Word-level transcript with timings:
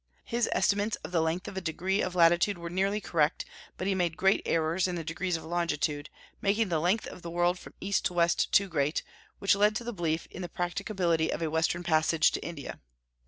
His 0.25 0.49
estimates 0.51 0.95
of 1.03 1.11
the 1.11 1.21
length 1.21 1.47
of 1.47 1.55
a 1.55 1.61
degree 1.61 2.01
of 2.01 2.15
latitude 2.15 2.57
were 2.57 2.71
nearly 2.71 2.99
correct; 2.99 3.45
but 3.77 3.85
he 3.85 3.93
made 3.93 4.17
great 4.17 4.41
errors 4.47 4.87
in 4.87 4.95
the 4.95 5.03
degrees 5.03 5.37
of 5.37 5.43
longitude, 5.45 6.09
making 6.41 6.69
the 6.69 6.79
length 6.79 7.05
of 7.05 7.21
the 7.21 7.29
world 7.29 7.59
from 7.59 7.75
east 7.79 8.03
to 8.05 8.13
west 8.15 8.51
too 8.51 8.67
great, 8.67 9.03
which 9.37 9.53
led 9.55 9.75
to 9.75 9.83
the 9.83 9.93
belief 9.93 10.25
in 10.31 10.41
the 10.41 10.49
practicability 10.49 11.31
of 11.31 11.43
a 11.43 11.51
western 11.51 11.83
passage 11.83 12.31
to 12.31 12.43
India. 12.43 12.79